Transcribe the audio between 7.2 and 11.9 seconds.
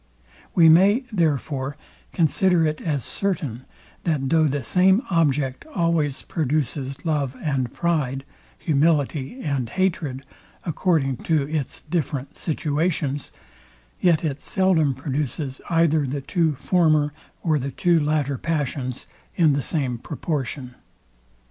and pride, humility and hatred, according to its